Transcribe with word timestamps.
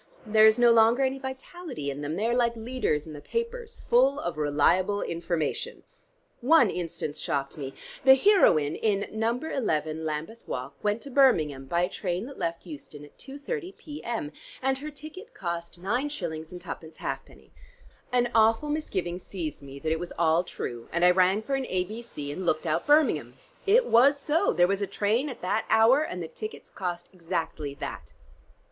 There 0.25 0.47
is 0.47 0.57
no 0.57 0.71
longer 0.71 1.03
any 1.03 1.19
vitality 1.19 1.91
in 1.91 2.01
them: 2.01 2.15
they 2.15 2.25
are 2.25 2.33
like 2.35 2.55
leaders 2.55 3.05
in 3.05 3.13
the 3.13 3.21
papers, 3.21 3.81
full 3.87 4.19
of 4.19 4.35
reliable 4.35 5.03
information. 5.03 5.83
One 6.39 6.71
instance 6.71 7.19
shocked 7.19 7.55
me: 7.55 7.75
the 8.03 8.15
heroine 8.15 8.75
in 8.77 9.07
'No. 9.11 9.37
11 9.37 10.03
Lambeth 10.03 10.41
Walk' 10.47 10.73
went 10.81 11.03
to 11.03 11.11
Birmingham 11.11 11.65
by 11.65 11.81
a 11.81 11.87
train 11.87 12.25
that 12.25 12.39
left 12.39 12.65
Euston 12.65 13.05
at 13.05 13.15
2:30 13.19 13.77
P. 13.77 14.03
M. 14.03 14.31
and 14.59 14.79
her 14.79 14.89
ticket 14.89 15.35
cost 15.35 15.77
nine 15.77 16.09
shillings 16.09 16.51
and 16.51 16.59
twopence 16.59 16.97
halfpenny. 16.97 17.51
An 18.11 18.31
awful 18.33 18.69
misgiving 18.71 19.19
seized 19.19 19.61
me 19.61 19.77
that 19.77 19.91
it 19.91 19.99
was 19.99 20.13
all 20.17 20.43
true 20.43 20.89
and 20.91 21.05
I 21.05 21.11
rang 21.11 21.43
for 21.43 21.53
an 21.53 21.67
A.B.C. 21.69 22.31
and 22.31 22.43
looked 22.43 22.65
out 22.65 22.87
Birmingham. 22.87 23.35
It 23.67 23.85
was 23.85 24.19
so: 24.19 24.51
there 24.51 24.65
was 24.67 24.81
a 24.81 24.87
train 24.87 25.29
at 25.29 25.43
that 25.43 25.65
hour 25.69 26.01
and 26.01 26.23
the 26.23 26.27
tickets 26.27 26.71
cost 26.71 27.07
exactly 27.13 27.75
that." 27.75 28.13